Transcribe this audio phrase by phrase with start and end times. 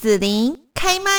[0.00, 1.10] 紫琳开麦。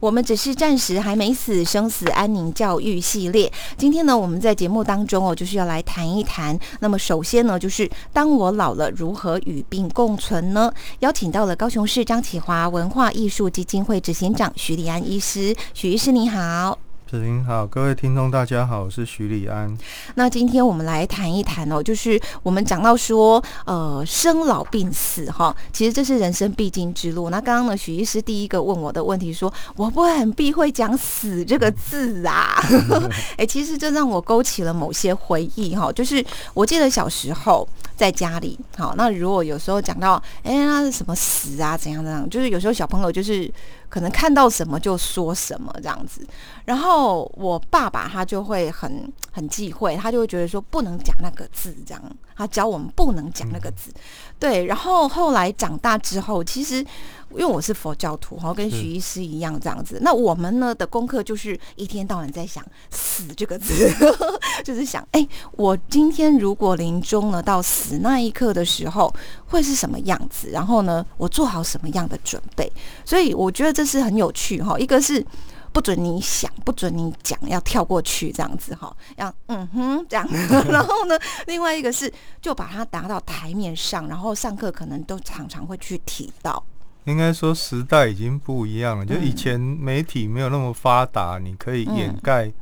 [0.00, 3.52] 我们只是暂时还没死，生死安宁教育系列。
[3.76, 6.58] 今天呢，我们在节目当中哦，就是要来谈一谈。
[6.80, 10.72] 那么首先呢，就是当我老了，如何与病共存呢？
[10.98, 16.76] 邀请到了高雄市张启华文化艺术基金会执行长徐立安医师，徐医师你好。
[17.08, 19.74] 子林好，各位听众大家好，我是徐礼安。
[20.16, 27.30] 那今天我们来谈一谈哦，就是我们讲到说，呃，生老病死哈，其实这是人生必经之路。
[27.30, 32.62] 那刚刚呢，许医师第一个问我的问题说，我不会很避讳讲死这个字啊？
[33.38, 36.22] 哎，其实这让我勾起了某些回忆哈，就是
[36.52, 37.66] 我记得小时候
[37.96, 43.52] 在家里，好，那如果有时候讲到，哎，那是什么死啊，怎样怎样，就是有时候小朋友就是。
[43.90, 46.20] 可能看到什么就说什么这样子，
[46.66, 52.02] 然后我爸爸他就会很很忌讳，他就会觉得说不能讲那个字这样，
[52.36, 53.90] 他教我们不能讲那个字。
[54.38, 56.84] 对，然后后来长大之后，其实
[57.30, 63.90] 因为我是佛教徒哈，跟徐医师一样这样子，那我们呢的功课就是一天到晚在想死这个字，
[64.62, 69.10] 就是想哎，我今天如果临终了到死那一刻的时候
[69.46, 72.70] 会是什么样子，然后呢，我做好什么样的准备？
[73.06, 73.74] 所以我觉得。
[73.78, 75.24] 这是很有趣哈，一个是
[75.72, 80.26] 不准你想，不准你讲，要跳过去这样子哈，要嗯哼这样，
[80.68, 81.16] 然后呢，
[81.46, 86.60] 另外一个是就把它拿到台面上，然后上课可能都常常会去提到。
[87.04, 92.52] 应该说时代已经不一样了，就以前媒体没有那么发达，你可以掩盖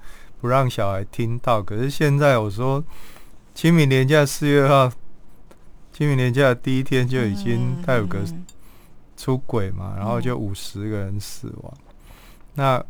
[0.43, 2.85] 不让小孩听到，可是现在我说
[3.55, 4.93] 清明年假四月号，
[5.97, 8.19] 清明年假第一天就已经他有个。
[9.19, 11.73] 出轨嘛，然后就五十个人死亡。
[12.53, 12.85] 那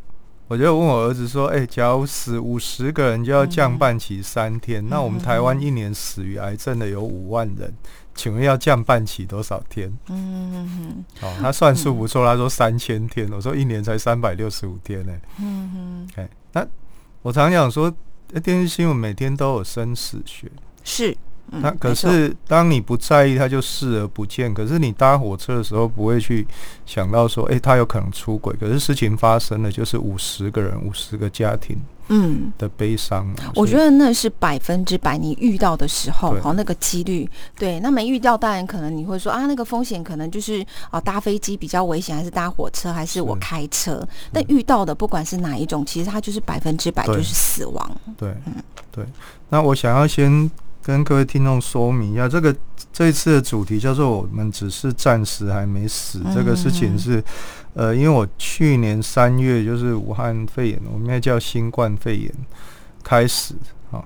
[0.49, 4.85] 我就问我儿子说：“哎，假如死五十个人，就要降半旗三天。
[4.89, 7.73] 那我们台湾一年死于癌症的有五万人，
[8.13, 11.05] 请问要降半旗多少天？”嗯嗯嗯。
[11.23, 13.31] 哦，他算数不错，他说三千天。
[13.31, 15.13] 我说一年才三百六十五天呢。
[15.39, 16.09] 嗯嗯。
[16.17, 16.67] 哎，那
[17.23, 17.89] 我常讲说，
[18.43, 20.51] 电视新闻每天都有生死学。
[20.83, 21.17] 是。
[21.49, 24.53] 那可是，当你不在意，他就视而不见。
[24.53, 26.45] 可是你搭火车的时候，不会去
[26.85, 28.53] 想到说，哎，他有可能出轨。
[28.59, 33.33] 可是事情发生了，就是五十个人、五十个家庭，嗯，的悲伤。
[33.55, 37.79] 我觉得那是百分之百，你遇到的时候，好，那个几率，对。
[37.79, 44.07] 那没遇到，当然可能你会说啊，那个风险可能就是啊，搭飞机比较危险，还是搭火车，还是我开车？
[44.33, 48.01] 但遇到的，不管是哪一种，其实它就是百分之百就是死亡。
[48.19, 48.55] 对，嗯，
[48.91, 49.05] 对。
[49.49, 50.51] 那我想要先。
[50.87, 52.55] 跟各位听众说明一下，这个
[52.93, 56.23] 这一次的主题叫做“我们只是暂时还没死”。
[56.33, 57.21] 这个事情是，
[57.75, 62.33] 呃，因为我去年三月就是武汉肺炎，我们也叫新冠肺炎
[63.03, 63.57] 开始
[63.91, 63.99] 啊，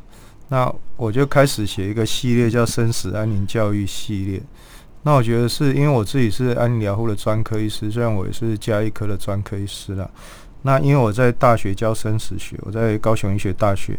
[0.49, 4.43] 那我就开始写一个系列叫“生死安宁教育系列”。
[5.05, 10.11] 那我觉得是因为我自己是安宁疗护的专科医师，虽然我也是加医科的专科医师啦。
[10.63, 13.99] 那因为我在大学教生死学，我在高雄医学大学。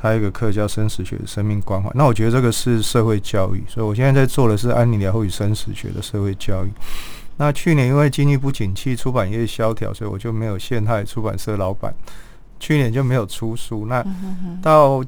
[0.00, 6.70] 开一个课叫生死学的生命关怀，那我觉得这个是社会教育，所以我现在在做的是安宁疗护与生死学的社会教育。
[7.36, 11.92] 那去年因为经济不景气，出版业萧条，所以我就没有陷害出版社老板，
[12.60, 13.86] 去年就没有出书。
[13.86, 14.04] 那
[14.62, 15.04] 到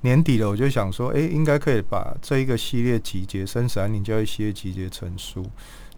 [0.00, 5.44] 年底了，我就想说，哎，应该可以把这一个系列集结生死安宁教育系列集结成书。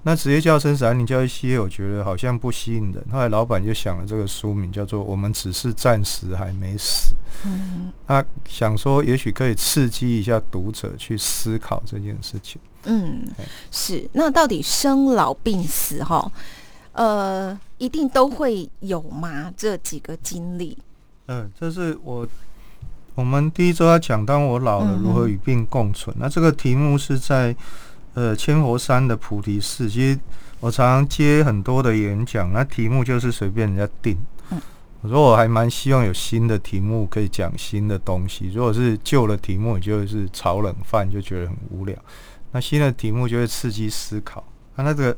[0.04, 3.04] 那职业叫生死安宁教育系列，我觉得好像不吸引人。
[3.12, 7.14] 后来老板就想了这个书名，叫做《我们只是暂时还没死》。
[7.46, 12.60] 嗯，他想说，也许可以刺激一下读者去思考这件事情。
[12.82, 13.22] 嗯，
[13.70, 14.04] 是。
[14.12, 16.32] 那到底生老病死，哈，
[16.94, 19.52] 呃，一定都会有吗？
[19.56, 20.76] 这几个经历？
[21.28, 22.26] 嗯，这是我
[23.14, 26.14] 我们第一周要讲，当我老了如何与病共存。
[26.18, 27.54] 那这个题目是在。
[28.14, 30.18] 呃，千佛山的菩提寺，其实
[30.60, 34.16] 我常常接很多的演讲，那题目就是随便人家定。
[35.00, 41.96] 我说我还蛮希望有新的题目可以讲新的东西，如果是旧的题目，就是炒冷饭就觉得很无聊。
[42.52, 44.44] 那新的题目就会刺激思考。
[44.76, 45.16] 那那个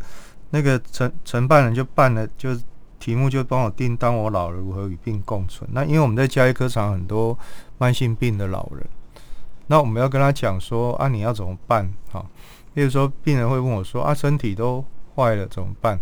[0.50, 2.56] 那个承承办人就办了，就
[2.98, 5.68] 题目就帮我定，当我老了如何与病共存。
[5.74, 7.38] 那因为我们在家医科场很多
[7.76, 8.86] 慢性病的老人，
[9.66, 11.92] 那我们要跟他讲说啊，你要怎么办？
[12.10, 12.24] 哈。
[12.74, 14.84] 比如说，病人会问我说：“啊，身体都
[15.14, 15.98] 坏了怎么办？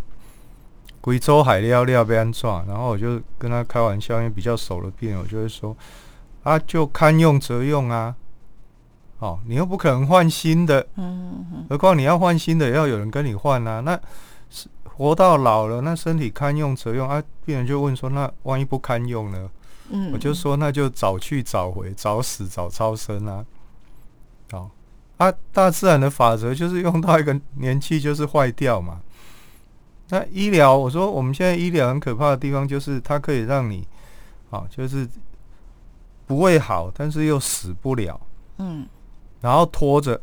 [1.03, 5.77] 贵州海料料被安装。”然后我就跟他开玩笑，因为比较熟的病人，我就会说
[6.43, 8.17] ：“啊，就堪用则用啊，
[9.19, 13.81] 哦，你又不可能换新的，嗯，何况你要换新的，也要有人跟你换啊。
[13.81, 14.01] 那
[14.49, 19.51] 是活到老了，那身体堪用则用啊。”病人就问说：“那万一不堪用呢？”
[19.91, 23.45] 嗯，我就说：“那就早去早回，早死早超生啊。”
[24.51, 24.71] 好。
[25.23, 29.01] 啊，大自然的法则就是用到一个年纪就是坏掉嘛。
[30.09, 33.87] 那医疗，我说我们现在医疗很可怕的地方就是它可以让你，
[34.51, 35.09] 啊，就是
[36.27, 38.21] 不会好，但是又死不了，
[38.59, 38.87] 嗯
[39.41, 40.21] 然后拖着，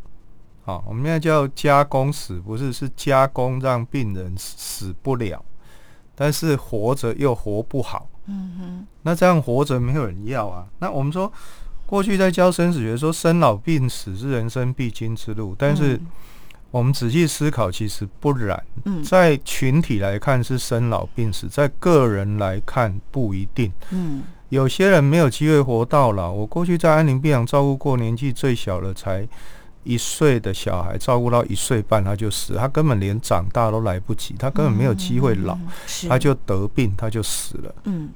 [0.65, 5.43] 啊，我们现在叫加工死，不是是加工让病人死死不了，
[6.15, 8.09] 但是活着又活不好。
[8.25, 10.67] 嗯哼，那这样活着没有人要啊。
[10.77, 11.31] 那我们说，
[11.89, 16.07] 过去在教生死学说生老病死是人生必经之路，但是嗯
[16.69, 18.63] 我们仔细思考，其实不然。
[18.85, 23.73] 嗯在群体来看是生老病死，在个人来看不一定。
[23.89, 26.31] 嗯有些人没有机会活到老。
[26.31, 29.27] 我过去在安宁病房照顾过年纪最小的才
[29.83, 35.57] 一岁的小孩，照顾到一岁半他就死，他根本连长大都来不及，他根本没有机会老，
[36.07, 37.75] 他就得病，他就死了。
[37.85, 38.09] 嗯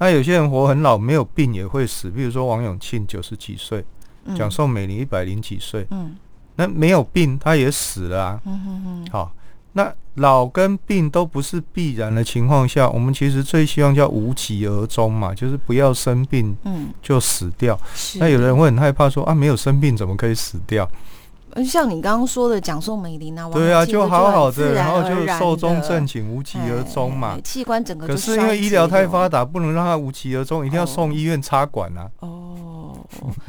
[0.00, 3.84] 那有些人活很老，没有病也会死，比如说王永庆九十几岁，
[4.24, 6.16] 嗯蒋宋美龄一百零几岁，嗯
[6.56, 8.40] 那没有病他也死了啊。
[8.46, 9.32] 嗯哼哼好，
[9.74, 17.78] 那老跟病都不是必然的情况下，我们其实最希望叫无疾而终嘛，就是不要生病嗯就死掉。
[17.94, 18.18] 是。
[18.18, 20.90] 那有人会很害怕说啊，没有生病怎么可以死掉？
[21.52, 27.40] 呃像你刚刚说的蒋宋美龄啊，王对啊，就好好的，自然然后就寿终正寝，无疾而终嘛哎。
[27.40, 32.10] 器官整个可是因为医疗太发达，不能让他无疾而终，一定要哦送医院插管啊。
[32.20, 32.96] 哦，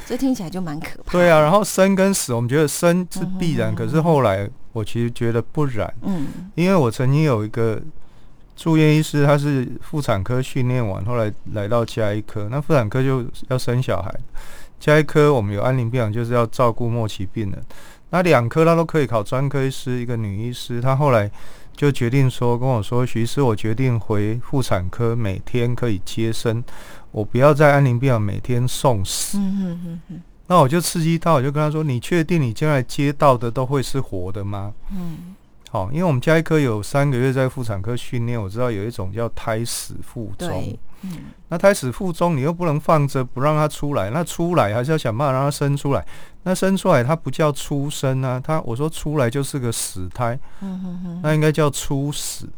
[0.06, 1.12] 这听起来就蛮可怕。
[1.12, 7.80] 对啊，然后生跟死，我们觉得生是必然，嗯可是后来我其实觉得不然，嗯因为我曾经有一个
[8.56, 14.14] 住院医师，他是妇产科训练完，后来来到加医科，那妇产科就要生小孩，
[14.82, 17.64] 加一科我们有安宁病房，就是要照顾末期病人，
[18.10, 21.30] 那两科他都可以考专科医师，一个女医师，她后来
[21.74, 26.64] 就决定说跟我说，徐医师，我决定回妇产科，每天可以接生，
[27.12, 29.38] 我不要在安宁病房每天送死。
[30.48, 35.36] 那我就刺激到，我就跟他说：“你确定你将来接到的都会是活的吗嗯？”
[35.72, 46.06] 好，因为我们加医科有三个月在妇产科训练，我知道有一种叫胎死腹中对。，嗯那胎死腹中，你又不能放着不让它出来，那出来还是要想办法让它生出来。
[46.44, 52.50] 那生出来它不叫出生啊，它我说出来就是个死胎，嗯哼哼那应该叫出死。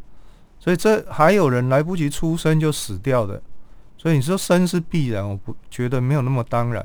[0.59, 3.39] 所以这还有人来不及出生就死掉的，
[3.95, 6.83] 所以你说生是必然，我不觉得没有那么当然。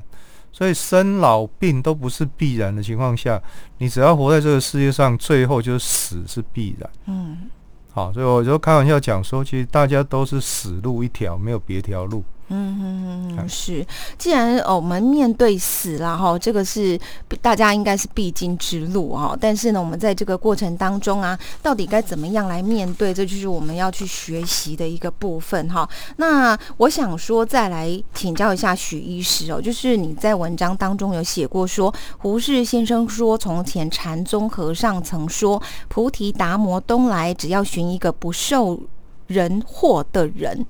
[0.53, 3.41] 所以生老病都不是必然的情况下，
[3.79, 6.91] 你只要活在这个世界上，最后就是死是必然。
[7.07, 7.51] 嗯
[7.93, 12.23] 好，所以我就开玩笑讲说，其实大家都是死路一条，没有别条路。
[12.51, 13.87] 嗯哼哼是。
[14.17, 16.99] 既然哦，我们面对死了，哈，这个是
[17.43, 19.37] 大家应该是必经之路哈。
[19.39, 25.89] 但是呢，我们在这个过程当中啊，到底该怎么样来面对，这就是我们要去学习的一个部分哈。
[26.17, 38.81] 那我想说，再来请教一下许医师哦，就是你在文章当中有写过说，胡适先生说，从前禅宗和尚曾说，菩提达摩东来，只要寻一个不受
[39.27, 40.65] 人祸的人，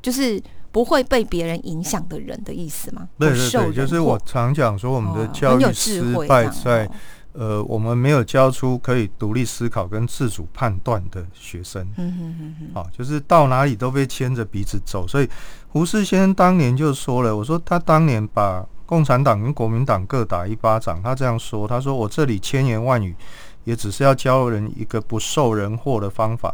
[0.00, 0.40] 就是。
[0.74, 3.08] 不会被别人影响的人的意思吗？
[3.16, 6.90] 对对对，就是我常讲说，我们的哦教育失败在哦
[7.34, 11.80] 呃，我们没有教出可以独立思考跟自主判断的学生。
[11.96, 15.30] 嗯哼哼哼，啊，就是到哪里都被牵着鼻子走，所以
[15.68, 23.14] 胡适先生当年就说了，我说他当年把共产党跟国民党各打一巴掌，他这样说，他说我这里千言万语，
[23.62, 26.52] 也只是要教人一个不受人惑的方法。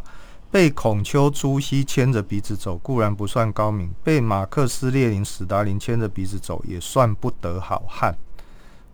[0.51, 8.17] 被孔丘、朱熹牵着鼻子走固然不算高明，被马克思、列宁、史达林牵着鼻子走也算不得好汉。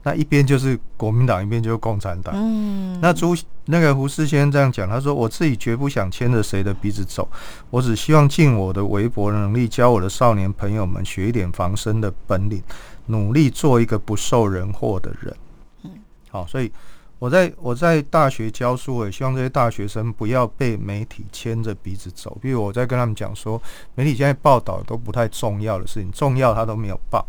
[0.03, 2.33] 那一边就是国民党，一边就是共产党。
[2.37, 7.29] 嗯，那朱那个胡适先生这样讲，他说：“我自己绝不想牵着谁的鼻子走，
[7.71, 12.63] 我只希望尽我的微薄能力，教我的少年朋友们学一点防身的本领，
[13.07, 15.37] 努力做一个不受人祸的人。”
[15.83, 15.91] 嗯，
[16.31, 16.71] 好，所以
[17.19, 22.37] 我在我在大学教书，我也希望这些大学生不要被媒体牵着鼻子走。
[22.43, 23.61] 比如我在跟他们讲说，
[23.95, 27.27] 媒体现在报道都不太重要的事情，重要他都没有报。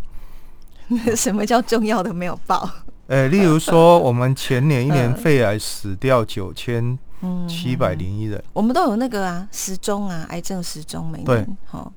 [1.16, 2.70] 什么叫重要的没有报？
[3.08, 8.44] 呃，例如说， 我们前年一年嗯肺癌死掉九千嗯，七百零一人。
[8.52, 11.92] 我们都有那个啊时钟啊，癌症时钟每对年好，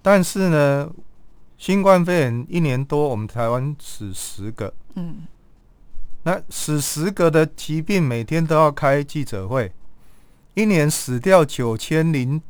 [0.00, 0.88] 但是呢，
[1.58, 5.26] 新冠肺炎一年多，我们台湾死十个，嗯
[6.24, 9.72] 那死十个的疾病每天都要开记者会，
[10.54, 12.40] 一年死掉九千零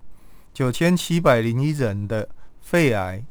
[0.52, 2.28] 九千七百零一人的
[2.60, 3.24] 肺癌，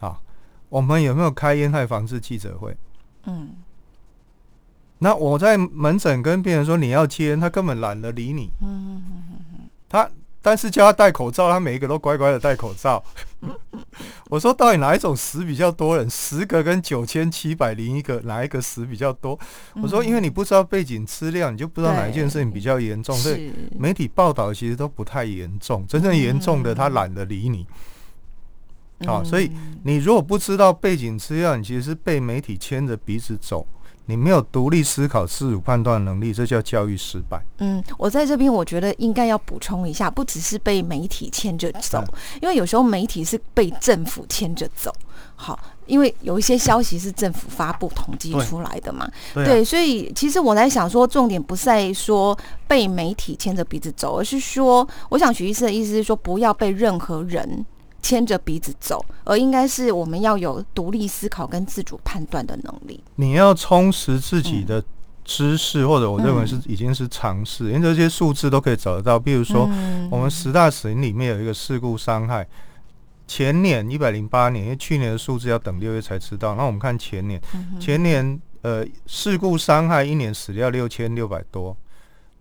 [0.00, 0.20] 啊，
[0.68, 2.76] 我们有没有开烟害防治记者会？
[3.24, 3.50] 嗯。
[4.98, 9.70] 那我在门诊跟病人说你要接烟，他根本懒得理你，嗯嗯嗯嗯。
[9.88, 10.10] 他
[10.42, 13.02] 但是叫他戴口罩，他每一个都乖乖的戴口罩。
[14.30, 16.08] 我说到底哪一种死比较多人？
[16.08, 19.38] 十个跟九千七百零一个，哪一个死比较多？
[19.82, 23.14] 我说，因为你不知道背景资料，你就不知道哪一件事情比较严重。
[23.16, 27.66] 所以媒体报道其实都不太严重，真正严重的他懒得理你。
[29.06, 29.50] 啊，所以
[29.84, 33.66] 你如果不知道背景资料，你其实是被媒体牵着鼻子走。
[34.10, 37.40] 你没有独立思考、自主判断能力，这叫教育失败。
[37.58, 42.02] 嗯，我在这边我觉得应该要补充一下，不只是被媒体牵着走，
[42.42, 44.92] 因为有时候媒体是被政府牵着走。
[45.36, 49.08] 好，因为有一些消息是政府发布统计出来的嘛。
[49.32, 52.36] 对，所以其实我在想说，重点不在说
[52.66, 57.64] 被媒体牵着鼻子走，而是说，我想许医师的意思是说，不要被任何人。
[58.02, 63.02] 牵着鼻子走，而应该是我们要有独立思考跟自主判断的能力。
[63.16, 64.82] 你要充实自己的
[65.24, 69.18] 知识，或者我认为是已经是尝试，因为这些数字都可以找得到。
[69.18, 69.68] 比如说，
[70.10, 72.46] 我们十大死因里面有一个事故伤害，
[73.26, 76.54] 前年一百零八年，因为去年的数字要等六月才知道。
[76.56, 77.40] 那我们看前年，
[77.78, 81.76] 前年呃事故伤害一年死掉六千六百多，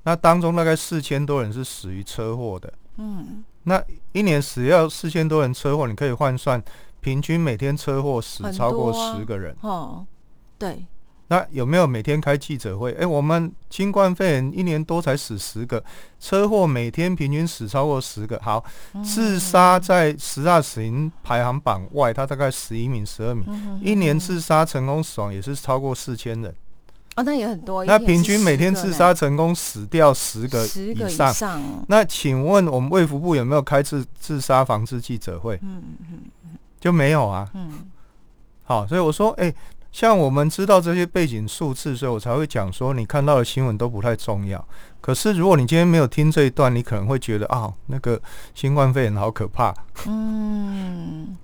[0.04, 2.74] 那当中大概四千多人是死于车祸的。
[2.98, 3.44] 嗯。
[3.70, 3.82] 那
[4.14, 6.62] 一年死要四千多人车祸，你可以换算，
[7.02, 9.56] 平均每天车祸死超过十个人。
[9.62, 10.04] 哦，
[10.58, 10.84] 对。
[11.28, 12.92] 那有没有每天开记者会？
[12.94, 15.84] 哎，我们新冠肺炎一年多才死十个，
[16.20, 18.40] 车祸每天平均死超过十个。
[18.42, 18.66] 好，
[19.04, 23.46] 自杀在十大死因排行榜外，它大概十一名、十二名，
[23.84, 26.52] 一年自杀成功死亡也是超过四千人。
[27.16, 27.84] 哦，那也很多。
[27.84, 31.62] 那平均每天自杀成功死掉十个以上。
[31.88, 35.60] 那请问我们卫福部有没有开自自杀防治记者会？
[35.62, 36.50] 嗯嗯嗯，
[36.80, 37.50] 就没有啊。
[37.56, 37.88] 嗯。
[38.64, 39.54] 好，所以我说，哎，
[39.92, 44.64] 像我们知道这些背景数字，所以我才会讲说，你看到的新闻都不太重要。
[45.02, 48.22] 可是如果你今天没有听这一段，你可能会觉得啊，那个
[48.54, 49.74] 新冠肺炎好可怕。
[50.06, 51.36] 嗯。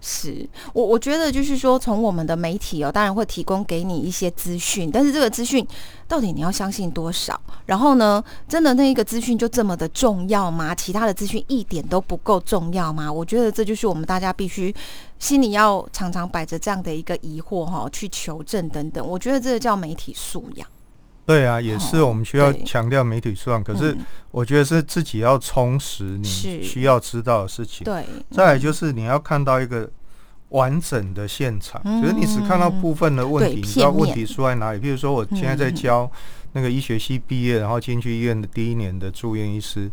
[0.00, 5.66] 是我我觉得就是说，从我们的媒体哦，当然会提供给你一些资讯，但是这个资讯
[6.06, 7.40] 到底你要相信多少？
[7.64, 10.72] 然后呢，真的那一个资讯就这么的重要吗？
[10.72, 13.12] 其他的资讯一点都不够重要吗？
[13.12, 14.72] 我觉得这就是我们大家必须
[15.18, 19.04] 心里要常常摆着这样的一个疑惑哈，去求证等等。
[19.04, 20.68] 我觉得这个叫媒体素养。
[21.26, 23.62] 对啊，也是我们需要强调媒体素养。
[23.62, 23.96] 可是
[24.30, 26.24] 我觉得是自己要充实你
[26.62, 27.84] 需要知道的事情。
[27.84, 29.90] 对，再来就是你要看到一个
[30.50, 34.78] 完整的现场，就是你只看到部分的问题，你知道问题出在哪里。
[34.78, 36.10] 比如说，我现在在教
[36.52, 39.90] 那个医学系毕业，然后进去医院的第一年的住院医师，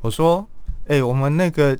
[0.00, 0.46] 我说
[0.86, 1.76] ：“哎，我们那个。”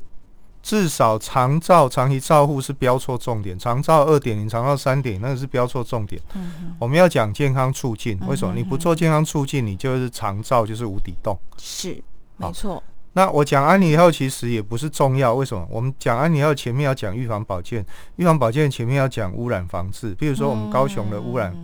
[0.63, 6.23] 至少长照长期照护是标错重点，长照二点零、长照三点那个是标错重点。
[6.35, 8.55] 嗯我们要讲健康促进，为什么？
[8.55, 11.37] 你不做健康促进，你就是长照就是无底洞。
[11.59, 12.03] 是，
[12.37, 12.83] 没错。
[13.15, 15.67] 那我讲安妮后其实也不是重要，为什么？
[15.69, 17.85] 我们讲安妮后前面要讲预防保健，
[18.17, 20.15] 预防保健前面要讲污染防治。
[20.15, 21.55] 比如说我们高雄的污染。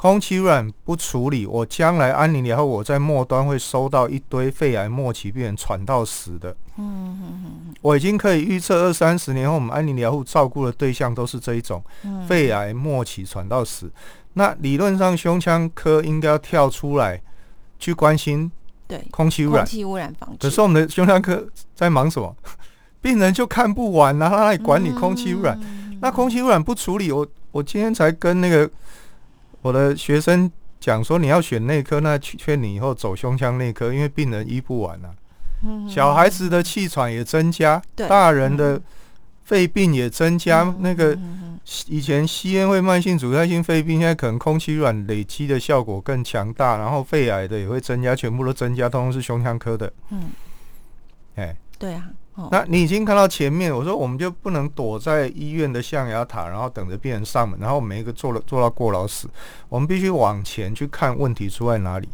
[0.00, 6.56] 空气污染不处理，我将来安宁以后，我在末端会收到一堆肺癌末期病人喘到死的。
[6.78, 11.84] 嗯嗯嗯，我已经可以预测二三十年后，我们安宁疗护照顾的对象都是这一种
[12.26, 13.92] 肺癌末期喘到死。
[14.32, 17.20] 那理论上胸腔科应该要跳出来
[17.78, 18.50] 去关心
[18.88, 20.48] 对空气污染、空气污染防治。
[20.48, 22.34] 可是我们的胸腔科在忙什么？
[23.02, 25.60] 病人就看不完然后来管理空气污染。
[26.00, 28.70] 那空气污染不处理，我我今天才跟那个。
[29.62, 35.14] 我的学生讲说，你要选内科，那劝你以后走胸腔内科，因为病人医不完啊。
[35.86, 38.80] 小孩子的气喘也增加，大人的
[39.44, 40.74] 肺病也增加。
[40.78, 41.14] 那个
[41.86, 49.92] 以前吸烟会慢性阻塞性肺病，现在可能空气软累积的效果更强大，然后肺癌的也会增加，全部都增加，通通是胸腔科的。
[50.08, 50.30] 嗯，
[51.36, 52.08] 哎，对啊。
[52.50, 59.28] 那你已经看到前面，我说我们就不能躲在医院的象牙塔，然后等着病人上门，然后每一个做了做到过劳死。
[59.68, 62.08] 我们必须往前去看问题出在哪里，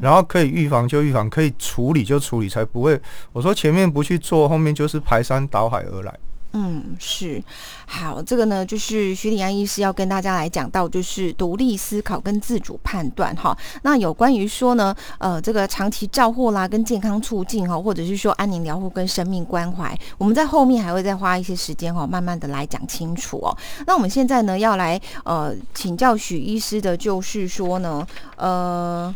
[0.00, 3.00] 然后可以预防就预防，可以处理就处理，才不会
[3.32, 6.14] 我说前面不去做，后面就是排山倒海而来。
[6.58, 7.42] 嗯，是
[7.84, 13.54] 好，这个呢，就是徐礼安医师要跟大家来讲到，就是独立思考跟自主判断哈。
[13.82, 23.54] 那有关于说呢，呃，这个长期照护啦，跟健康促进哈，或者是说安宁疗护跟生命关怀，我们在后面还会再花一些时间哈，慢慢的来讲清楚哦。
[23.86, 29.14] 那我们现在呢，要来呃请教许医师的，就是说呢，呃。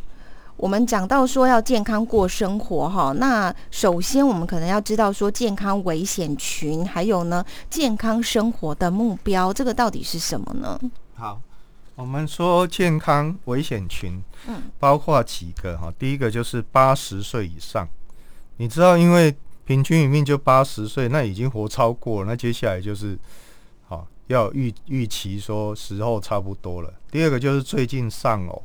[0.61, 10.79] 我们讲到说要健康过生活哈，那首先我们可能要知道说健康危险群，还有呢健康生活的目标，这个到底是什么呢？
[11.15, 11.41] 好，
[11.95, 17.89] 我们说健康危险群，嗯，包括几个哈，第一个就是八十岁以上，
[18.59, 23.19] 你知道，因为平均余命就八十岁，那已经活超过了，那接下来就是
[23.89, 26.93] 好要预预期说时候差不多了。
[27.11, 28.63] 第二个就是最近丧偶，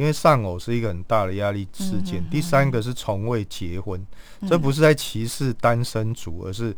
[0.00, 2.24] 因为丧偶是一个很大的压力事件。
[2.30, 4.00] 第三个是从未结婚，
[4.48, 6.74] 这不是在歧视单身族，而是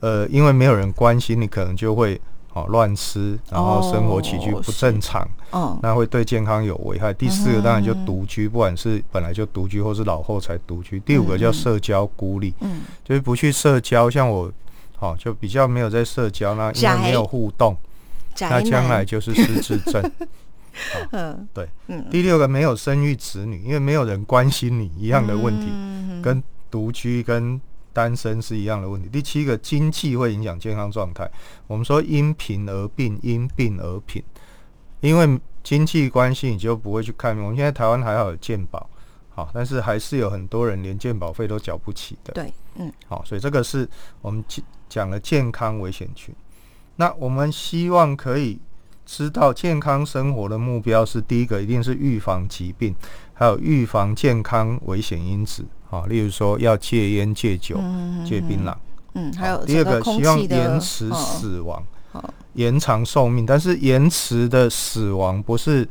[0.00, 2.20] 呃，因为没有人关心你，可能就会。
[2.54, 7.12] 哦，乱吃，然后生活起居不正常，哦，那会对健康有危害。
[7.12, 11.00] 第四个当然就独居，不管是本来就独居，或是老后才独居。
[11.00, 14.52] 第五个叫社交孤立，嗯，就是不去社交，像我，
[14.96, 17.76] 好就比较没有在社交，那因为没有互动，
[18.42, 20.12] 那将来就是失智症。
[21.12, 22.06] 嗯，对，嗯。
[22.10, 25.66] 第六个没有生育子女，因为没有人关心你一样的问题，
[26.22, 27.60] 跟独居跟。
[27.94, 29.08] 单身是一样的问题。
[29.08, 31.30] 第七个，经济会影响健康状态。
[31.68, 34.20] 我们说因贫而病，因病而贫，
[35.00, 37.38] 因为经济关系，你就不会去看。
[37.38, 38.90] 我们现在台湾还好有健保，
[39.30, 42.32] 好，但是还是有很多人连健保费都缴不起的。
[42.32, 43.88] 对，嗯，好，所以这个是
[44.20, 44.44] 我们
[44.88, 46.34] 讲了健康危险群。
[46.96, 48.58] 那我们希望可以
[49.06, 52.94] 知道健康生活的目标是：第一个，一定是预防疾病，
[53.32, 55.64] 还有预防健康危险因子。
[55.90, 57.76] 啊，例如说要戒烟、戒酒、
[58.26, 58.74] 戒槟榔，
[59.12, 61.80] 嗯，还有第二个希望延迟死亡，
[62.54, 63.46] 延长寿命。
[63.46, 65.88] 但是延迟的死亡不是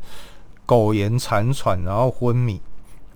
[0.66, 2.60] 苟延残喘，然后昏迷。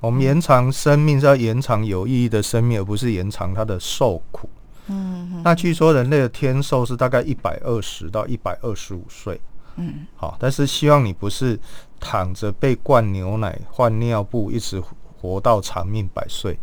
[0.00, 4.48] 我们延长生命是要延长有意义的生命，而不是延长它的受苦。
[4.86, 9.38] 嗯，那据说人类的天寿是大概一百二十到一百二十五岁。
[9.78, 11.58] 嗯，好，但是希望你不是
[12.00, 14.82] 躺着被灌牛奶、换尿布，一直
[15.20, 16.58] 活到长命百岁。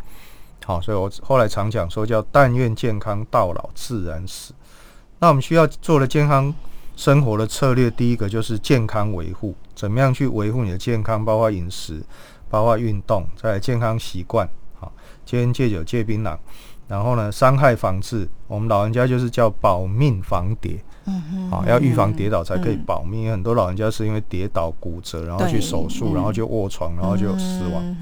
[0.65, 4.53] 好，所以我后来常讲说叫“但愿健康到老，自然死”。
[5.19, 6.53] 那我们需要做的健康
[6.95, 12.03] 生活的策略，第一个就是健康维护，怎么样去维护你的健康，包括饮食，
[12.49, 14.91] 包括运动，在健康习惯，好，
[15.25, 16.37] 戒烟、戒酒、戒槟榔。
[16.87, 23.31] 然后呢，伤害防治，我们老人家就是叫保命防跌，嗯哼，好，要预防跌倒才可以保命。
[23.31, 27.95] 很多老人家是因为跌倒骨折，然后去手术，然后就卧床，然后就死亡。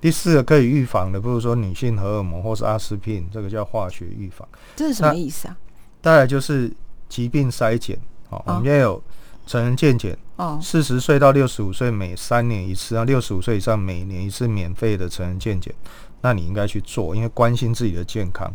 [0.00, 4.48] 第四个可以预防的，比如说女性荷尔蒙或是阿司匹林，这个叫化学预防。
[4.74, 5.56] 这是什么意思啊？
[6.00, 6.72] 大概就是
[7.08, 7.96] 疾病筛检。
[8.28, 9.00] 好，我们现在有
[9.46, 10.18] 成人健检。
[10.36, 10.58] 哦。
[10.60, 15.72] 四十岁到六十五岁每三年一次，然后六十五岁以上每年一次免费的成人健检。
[16.22, 18.52] 那你应该去做，因为关心自己的健康。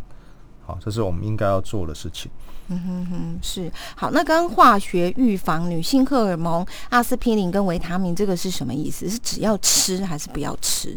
[0.66, 2.30] 好，这是我们应该要做的事情。
[2.68, 3.70] 嗯哼哼，是。
[3.96, 9.08] 好，那刚刚化学预防女性荷尔蒙、阿司匹林跟维他命，这个是什么意思？
[9.08, 10.96] 是只要吃还是不要吃？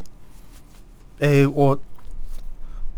[1.20, 1.80] 诶，我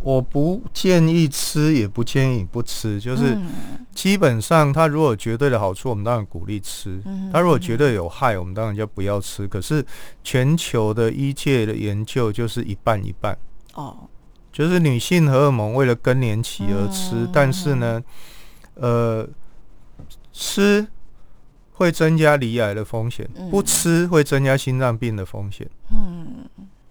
[0.02, 3.00] 我不建议吃，也不建议不吃。
[3.00, 3.38] 就是
[3.94, 7.00] 基本上，它如果绝对的好处，我们当然鼓励吃；
[7.32, 9.48] 它如果绝对有害，我们当然就不要吃。
[9.48, 9.86] 可是
[10.24, 13.38] 全球的医界的研究就是一半一半
[13.76, 13.96] 哦，
[14.52, 18.02] 就是女性荷尔蒙为了更年期而吃，但是呢，
[18.76, 19.28] 呃，
[20.32, 20.88] 吃
[21.74, 25.68] 会增加离癌的风险，不吃会增加心脏病的风险。
[25.92, 26.50] 嗯。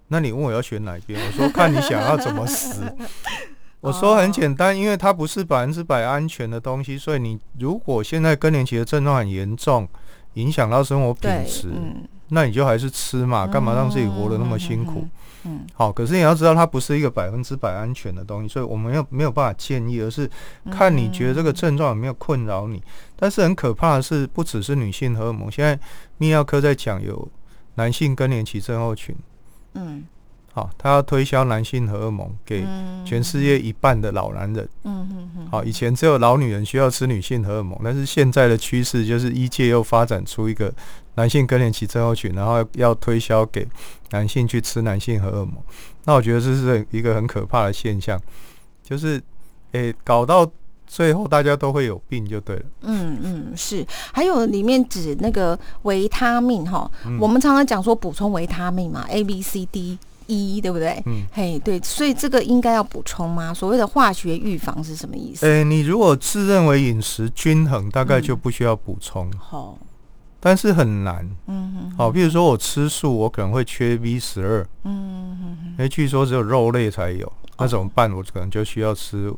[0.09, 1.19] 那你问我要选哪边？
[1.27, 2.85] 我说看你想要怎么死。
[3.81, 9.89] 我说很简单，因为它不是百分之百安全的东西，所以你如果现在更年期的症状很严重，
[10.35, 11.73] 影响到生活品质，
[12.29, 15.01] 那你就还是吃嘛，干嘛让自己活得那么辛苦？
[15.01, 15.11] 嗯，
[15.75, 15.93] 好。
[15.93, 20.29] 可是你要知道，它不是一个百分之百安全的东西，所以我们又没有办法建议，而是
[20.71, 22.83] 看你觉得这个症状有没有困扰你。
[23.17, 25.77] 但是很可怕的是，不只是女性荷尔蒙，现在
[26.19, 27.29] 泌尿科在讲有
[27.75, 29.15] 男性更年期症候群。
[29.75, 30.05] 嗯，
[30.53, 32.65] 好，他要推销男性荷尔蒙给
[33.05, 34.69] 全世界一半的老男人。
[34.85, 35.49] 嗯嗯嗯。
[35.51, 40.73] 好，以前只有老女人需要吃女性荷尔蒙，但是现在的趋势就是医界又发展出一个
[41.15, 43.67] 男性更年期症候群，然后要推销给
[44.11, 45.55] 男性去吃男性荷尔蒙。
[46.05, 48.21] 那我觉得这是一个很可怕的现象，
[48.83, 49.23] 就是
[49.73, 50.51] 诶，搞到。
[50.85, 52.63] 最后大家都会有病就对了。
[52.83, 53.83] 嗯嗯，是。
[54.13, 61.03] 还有里面指那个维他命哈，我们常常讲说补充维他命嘛，A B C D E，对不对？
[61.07, 63.53] 嗯，嘿，对，所以这个应该要补充吗？
[63.53, 65.47] 所谓的化学预防是什么意思？
[65.47, 69.31] 诶，你如果自认为饮食均衡，大概就不需要补充。
[69.39, 69.79] 好，
[70.41, 71.29] 但是很难。
[71.47, 71.97] 嗯哼。
[71.97, 74.67] 好，比如说我吃素，我可能会缺 B 十二。
[74.85, 75.75] 嗯哼哼。
[75.79, 78.13] 哎，据说只有肉类才有，那怎么办？
[78.13, 79.33] 我可能就需要吃。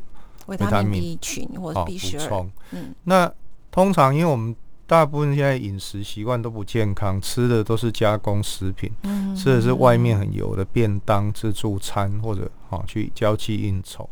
[0.47, 3.31] 维他命 B 群或者 B 十二，嗯，那
[3.71, 4.55] 通常因为我们
[4.87, 14.07] 大部分现在饮食习惯都不健康，吃的都是加工食品，嗯，吃的是外面很油的便当、自助餐或者哦去交际应酬，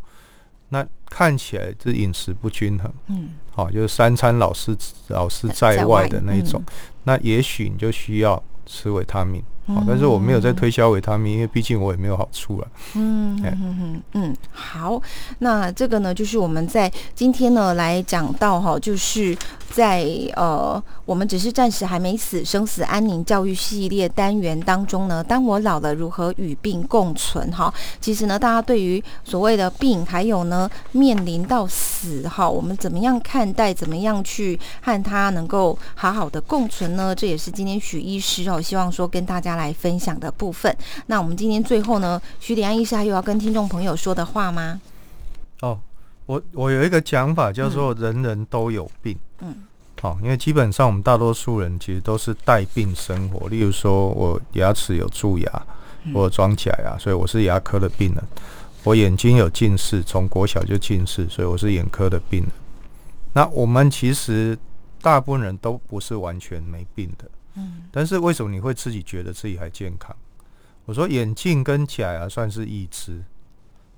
[0.69, 4.75] 那看起来这饮食不均衡，嗯，好就是三餐老是
[5.09, 6.63] 老是在外的那一种，
[7.03, 12.67] 那也许你就需要吃维他命，好，但是我没有在推销维他命，因为毕竟我也没有好处了。
[12.95, 15.01] 嗯嗯嗯嗯，好，
[15.39, 19.37] 那这个呢，就是我们在今天呢来讲到哈，就是
[19.69, 27.51] 在呃，我们只是暂时还没死，生死安宁教育系列单元当中呢，当我老了，如何与病共存？
[27.51, 33.73] 哈，其实呢，大家对于所谓的病，还有呢，面临到死哈，我们怎么样看待？
[33.73, 37.13] 怎么样去和他能够好好的共存呢？
[37.15, 40.75] 这也是今天许医师哦，希望说跟大家来分享的部分。
[41.07, 44.81] 那我们今天最后呢，徐礼安医师还有要跟听众朋友说的话吗？
[45.61, 45.79] 哦，
[46.25, 49.17] 我我有一个讲法叫做“人人都有病”。
[49.39, 49.55] 嗯，
[50.01, 53.47] 好，因为基本上我们大多数人其实都是带病生活。
[53.47, 55.65] 例如说，我牙齿有蛀牙，
[56.13, 58.23] 我装假牙，所以我是牙科的病人。
[58.83, 62.49] 我眼睛有近视，从国小就近视，所以我是眼科的病人。
[63.31, 64.57] 那我们其实
[65.01, 70.15] 大部分人都不是完全没病的，嗯，但是为什么你会自己觉得自己还健康？
[70.85, 73.23] 我说眼镜跟假牙算是一支，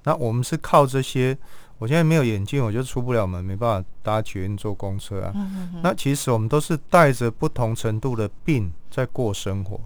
[0.03, 1.37] 那我们是靠这些。
[1.77, 5.33] 我现在没有眼镜，我就出不了门，没办法搭捷运坐公车啊。
[5.83, 9.79] 那其实我们都是带着不同程度的病在过生活。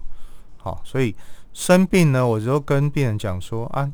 [0.56, 1.14] 好，所以
[1.52, 3.92] 生病呢，我就跟病人讲说啊。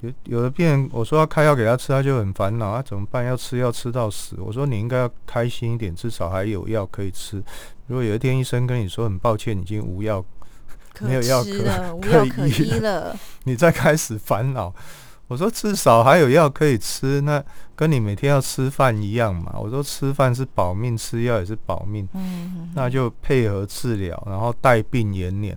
[0.00, 3.24] 有有的病人，我说要开药给他吃，他就很烦恼啊，怎么办？
[3.24, 4.36] 要吃药吃到死。
[4.38, 7.42] 我说你应该要开心一点，至少还有药可以吃。
[7.86, 10.24] 如果有一天医生跟你说很抱歉，已经无药，
[11.00, 11.44] 没有药
[12.00, 14.72] 可 可医了，你再开始烦恼。
[15.28, 17.42] 我说至少还有药可以吃，那
[17.76, 19.54] 跟你每天要吃饭一样嘛。
[19.60, 25.56] 我说吃饭是保命，吃药也是保命，嗯，那就配合治疗，然后带病延年。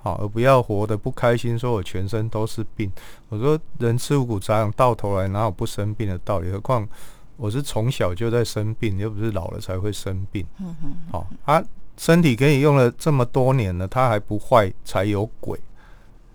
[0.00, 2.90] 好，而不要活得不开心，说我全身都是病。
[3.28, 6.50] 我说人吃五谷杂粮，到头来哪有不生病的道理？
[6.50, 6.88] 何况
[7.36, 10.46] 我是从小就在生病，又不是老了才会生病。
[10.60, 10.96] 嗯嗯。
[11.10, 11.62] 好，啊，
[11.96, 15.58] 身体给你用了这么多年了，他还不坏才有鬼。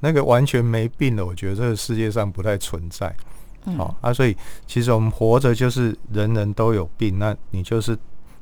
[0.02, 3.16] 那个完全没病的，我觉得这个世界上不太存在。
[3.78, 4.36] 好啊，所以
[4.68, 7.98] 其实我们活着就是人人都有病，那你就是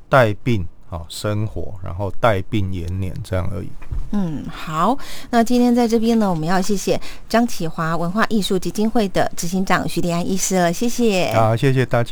[0.09, 0.67] 带病。
[0.91, 3.69] 好，生活，然后带病延年，这样而已。
[4.11, 4.97] 嗯，好，
[5.29, 6.99] 那今天在这边呢，我们要谢谢
[7.29, 11.31] 张启华文化艺术基金会的执行长徐立安医师了，谢谢。
[11.33, 12.11] 好，谢谢大家。